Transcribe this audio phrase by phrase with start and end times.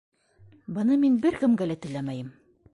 [0.77, 2.37] Быны мин бер кемгә лә теләмәйем!